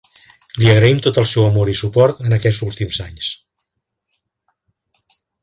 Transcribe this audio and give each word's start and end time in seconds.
Li 0.61 0.69
agraïm 0.69 1.01
tot 1.07 1.19
el 1.21 1.27
seu 1.31 1.45
amor 1.49 1.71
i 1.73 1.75
suport 1.81 2.23
en 2.29 2.33
aquests 2.39 2.65
últims 2.69 2.99
anys. 3.05 3.31